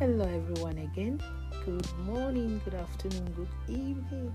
Hello, 0.00 0.24
everyone, 0.24 0.78
again. 0.78 1.20
Good 1.66 1.86
morning, 2.06 2.58
good 2.64 2.72
afternoon, 2.72 3.34
good 3.36 3.50
evening. 3.68 4.34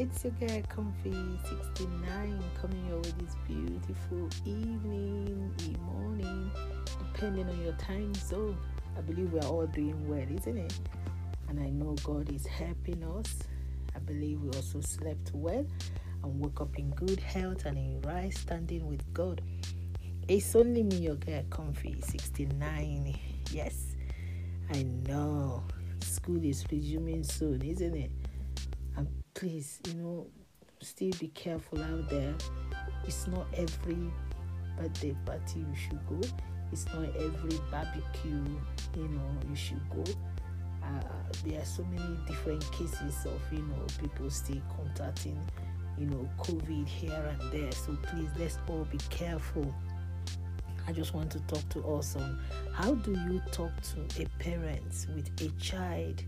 It's 0.00 0.24
your 0.24 0.32
girl 0.32 0.60
Comfy 0.68 1.12
69 1.76 2.42
coming 2.60 2.86
your 2.88 2.96
way 2.96 3.12
this 3.20 3.36
beautiful 3.46 4.28
evening, 4.44 5.54
morning, 5.82 6.50
depending 6.98 7.48
on 7.48 7.62
your 7.62 7.74
time 7.74 8.12
zone. 8.14 8.58
I 8.98 9.02
believe 9.02 9.32
we're 9.32 9.46
all 9.46 9.68
doing 9.68 10.08
well, 10.08 10.26
isn't 10.28 10.58
it? 10.58 10.80
And 11.48 11.60
I 11.60 11.70
know 11.70 11.94
God 12.02 12.28
is 12.34 12.44
helping 12.44 13.04
us. 13.04 13.38
I 13.94 14.00
believe 14.00 14.40
we 14.40 14.48
also 14.48 14.80
slept 14.80 15.30
well 15.32 15.64
and 16.24 16.40
woke 16.40 16.60
up 16.60 16.76
in 16.76 16.90
good 16.90 17.20
health 17.20 17.66
and 17.66 17.78
in 17.78 18.00
right 18.00 18.34
standing 18.34 18.88
with 18.88 19.14
God. 19.14 19.42
It's 20.26 20.56
only 20.56 20.82
me, 20.82 20.96
your 20.96 21.14
girl 21.14 21.44
Comfy 21.50 22.00
69. 22.00 23.16
Yes, 23.52 23.91
I 24.74 24.84
know 25.06 25.64
school 26.00 26.42
is 26.42 26.64
resuming 26.72 27.24
soon, 27.24 27.60
isn't 27.60 27.94
it? 27.94 28.10
And 28.96 29.06
please, 29.34 29.80
you 29.86 29.94
know, 29.94 30.26
still 30.80 31.12
be 31.20 31.28
careful 31.28 31.82
out 31.82 32.08
there. 32.08 32.34
It's 33.04 33.26
not 33.26 33.46
every 33.54 34.10
birthday 34.78 35.14
party 35.26 35.60
you 35.60 35.76
should 35.76 36.00
go. 36.08 36.20
It's 36.72 36.86
not 36.86 37.04
every 37.16 37.58
barbecue, 37.70 38.44
you 38.96 39.08
know, 39.08 39.30
you 39.46 39.54
should 39.54 39.82
go. 39.90 40.04
Uh, 40.82 41.02
there 41.44 41.60
are 41.60 41.66
so 41.66 41.84
many 41.84 42.16
different 42.26 42.64
cases 42.72 43.26
of, 43.26 43.40
you 43.52 43.58
know, 43.58 43.86
people 44.00 44.30
still 44.30 44.62
contacting, 44.74 45.38
you 45.98 46.06
know, 46.06 46.26
COVID 46.38 46.88
here 46.88 47.36
and 47.38 47.52
there. 47.52 47.72
So 47.72 47.94
please, 48.04 48.30
let's 48.38 48.56
all 48.68 48.86
be 48.90 48.98
careful. 49.10 49.74
I 50.86 50.92
just 50.92 51.14
want 51.14 51.30
to 51.32 51.40
talk 51.40 51.68
to 51.70 51.94
us 51.94 52.16
on 52.16 52.38
how 52.72 52.94
do 52.94 53.12
you 53.12 53.40
talk 53.52 53.70
to 53.82 54.22
a 54.22 54.26
parent 54.42 55.06
with 55.14 55.30
a 55.40 55.48
child 55.60 56.22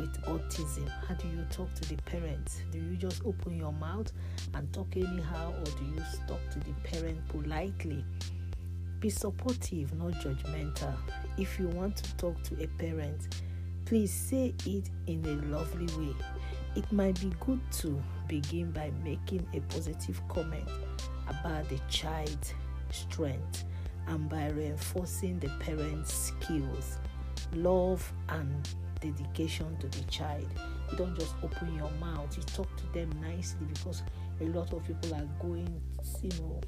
with 0.00 0.22
autism? 0.24 0.88
How 1.06 1.14
do 1.14 1.28
you 1.28 1.44
talk 1.50 1.72
to 1.74 1.88
the 1.88 1.96
parents? 2.02 2.62
Do 2.72 2.78
you 2.78 2.96
just 2.96 3.24
open 3.24 3.56
your 3.56 3.72
mouth 3.72 4.12
and 4.54 4.72
talk 4.72 4.96
anyhow, 4.96 5.52
or 5.52 5.64
do 5.64 5.84
you 5.84 6.02
talk 6.26 6.40
to 6.50 6.58
the 6.60 6.72
parent 6.84 7.18
politely? 7.28 8.04
Be 9.00 9.10
supportive, 9.10 9.94
not 9.94 10.14
judgmental. 10.14 10.96
If 11.36 11.58
you 11.58 11.68
want 11.68 11.96
to 11.96 12.16
talk 12.16 12.42
to 12.44 12.62
a 12.62 12.66
parent, 12.78 13.42
please 13.84 14.12
say 14.12 14.54
it 14.64 14.90
in 15.06 15.24
a 15.26 15.54
lovely 15.54 15.86
way. 15.98 16.14
It 16.74 16.90
might 16.90 17.20
be 17.20 17.30
good 17.40 17.60
to 17.72 18.02
begin 18.26 18.72
by 18.72 18.90
making 19.04 19.46
a 19.52 19.60
positive 19.72 20.20
comment 20.28 20.68
about 21.28 21.68
the 21.68 21.78
child's 21.88 22.54
strength 22.90 23.64
and 24.08 24.28
by 24.28 24.48
reinforcing 24.50 25.38
the 25.38 25.48
parent's 25.60 26.12
skills, 26.12 26.98
love, 27.54 28.12
and 28.28 28.68
dedication 29.00 29.76
to 29.78 29.88
the 29.88 30.04
child. 30.04 30.46
You 30.90 30.98
don't 30.98 31.18
just 31.18 31.34
open 31.42 31.74
your 31.74 31.90
mouth, 31.92 32.36
you 32.36 32.42
talk 32.42 32.74
to 32.76 32.86
them 32.92 33.10
nicely 33.20 33.66
because 33.72 34.02
a 34.40 34.44
lot 34.44 34.72
of 34.72 34.84
people 34.84 35.14
are 35.14 35.28
going, 35.40 35.80
you 36.22 36.30
know, 36.40 36.60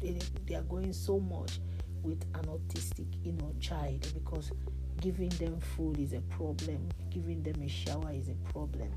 they, 0.00 0.18
they 0.46 0.54
are 0.54 0.62
going 0.62 0.92
so 0.92 1.18
much 1.18 1.60
with 2.02 2.22
an 2.34 2.44
autistic, 2.46 3.06
you 3.24 3.32
know, 3.32 3.52
child 3.60 4.06
because 4.14 4.52
giving 5.00 5.28
them 5.30 5.58
food 5.60 5.98
is 5.98 6.12
a 6.12 6.20
problem, 6.22 6.88
giving 7.10 7.42
them 7.42 7.60
a 7.62 7.68
shower 7.68 8.12
is 8.12 8.28
a 8.28 8.52
problem, 8.52 8.90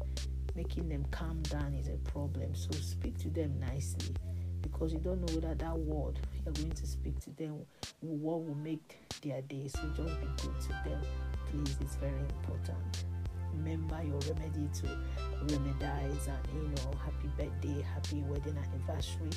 making 0.56 0.88
them 0.90 1.06
calm 1.12 1.42
down 1.44 1.74
is 1.74 1.88
a 1.88 1.98
problem. 2.10 2.54
So 2.56 2.72
speak 2.72 3.18
to 3.20 3.30
them 3.30 3.60
nicely 3.60 4.16
because 4.62 4.94
you 4.94 5.00
don't 5.00 5.22
know 5.22 5.34
whether 5.36 5.56
that 5.56 5.78
word 5.78 6.20
you're 6.46 6.54
going 6.54 6.72
to 6.72 6.88
speak 6.88 7.20
to 7.20 7.30
them 7.32 7.66
what 8.02 8.44
will 8.46 8.56
make 8.56 8.98
their 9.22 9.42
day. 9.44 9.68
So 9.68 9.82
just 9.96 10.20
be 10.20 10.28
good 10.42 10.62
to 10.62 10.70
them, 10.90 11.02
please. 11.48 11.78
It's 11.82 11.96
very 11.96 12.20
important. 12.20 13.06
Remember 13.54 14.02
your 14.04 14.20
remedy 14.34 14.70
to 14.82 14.88
remedize 15.46 16.28
and 16.28 16.48
you 16.54 16.70
know, 16.70 16.92
happy 17.04 17.30
birthday, 17.38 17.82
happy 17.82 18.22
wedding 18.28 18.58
anniversary, 18.58 19.30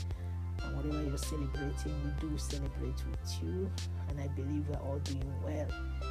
and 0.62 0.76
whatever 0.76 1.02
you're 1.02 1.18
celebrating, 1.18 1.94
we 2.04 2.28
do 2.28 2.38
celebrate 2.38 3.02
with 3.10 3.42
you. 3.42 3.70
And 4.08 4.20
I 4.20 4.28
believe 4.28 4.68
we're 4.68 4.76
all 4.76 4.98
doing 5.00 5.32
well. 5.42 5.66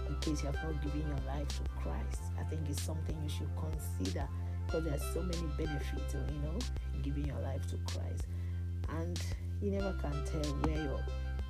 In 0.09 0.15
case 0.19 0.41
you 0.41 0.47
have 0.47 0.61
not 0.63 0.81
given 0.83 1.01
your 1.07 1.19
life 1.27 1.47
to 1.47 1.63
Christ, 1.81 2.21
I 2.39 2.43
think 2.43 2.61
it's 2.69 2.81
something 2.81 3.15
you 3.23 3.29
should 3.29 3.49
consider 3.55 4.27
because 4.65 4.83
there 4.83 4.93
are 4.93 5.13
so 5.13 5.21
many 5.21 5.47
benefits, 5.57 6.13
you 6.13 6.41
know, 6.41 6.57
giving 7.01 7.25
your 7.25 7.39
life 7.39 7.65
to 7.67 7.77
Christ 7.93 8.25
and 8.89 9.21
you 9.61 9.71
never 9.71 9.93
can 10.01 10.25
tell 10.25 10.51
where 10.61 10.83
your 10.83 10.99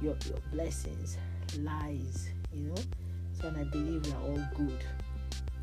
your, 0.02 0.16
your 0.28 0.40
blessings 0.52 1.18
lies 1.60 2.30
you 2.54 2.68
know? 2.68 2.82
So 3.34 3.48
and 3.48 3.58
i 3.58 3.64
believe 3.64 4.06
we 4.06 4.12
are 4.12 4.22
all 4.22 4.48
good. 4.56 4.84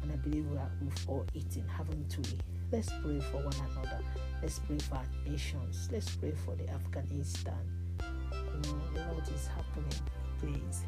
And 0.02 0.12
i 0.12 0.16
believe 0.16 0.46
we 0.50 0.56
are, 0.56 0.70
we've 0.80 1.08
all 1.08 1.26
eaten 1.34 1.66
haven't 1.68 2.16
we? 2.18 2.38
Let's 2.70 2.90
pray 3.02 3.20
for 3.20 3.38
one 3.38 3.70
another. 3.72 4.00
Let's 4.42 4.58
pray 4.58 4.78
for 4.78 4.96
our 4.96 5.04
nations. 5.26 5.88
Let's 5.90 6.14
pray 6.16 6.32
for 6.44 6.54
the 6.54 6.68
afghanistan. 6.70 7.58
You 8.00 8.72
know 8.72 9.12
lot 9.12 9.28
is 9.28 9.48
happening 9.48 10.02
please. 10.40 10.84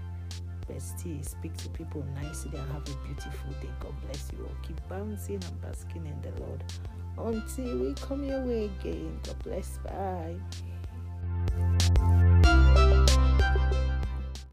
But 0.67 0.81
still 0.81 1.23
speak 1.23 1.57
to 1.59 1.69
people 1.71 2.05
nicely 2.15 2.57
and 2.57 2.71
have 2.71 2.83
a 2.83 3.07
beautiful 3.07 3.53
bouncing 4.91 5.37
and 5.37 5.61
basking 5.63 6.05
in 6.05 6.21
the 6.21 6.33
lord 6.43 6.63
until 7.19 7.79
we 7.79 7.95
come 7.95 8.23
your 8.25 8.45
way 8.45 8.65
again 8.81 9.19
god 9.23 9.39
bless 9.43 9.79
bye. 9.79 10.37